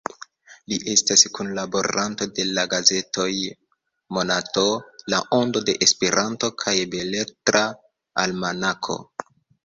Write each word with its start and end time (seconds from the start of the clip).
Li 0.71 0.77
estas 0.91 1.23
kunlaboranto 1.37 2.25
de 2.37 2.45
la 2.59 2.63
gazetoj 2.71 3.27
Monato, 4.17 4.63
La 5.15 5.19
Ondo 5.37 5.61
de 5.67 5.75
Esperanto 5.87 6.49
kaj 6.63 6.73
Beletra 6.95 7.63
Almanako. 8.25 8.97